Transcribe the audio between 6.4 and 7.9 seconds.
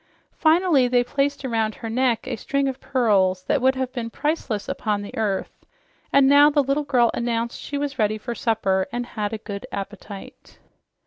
the little girl announced she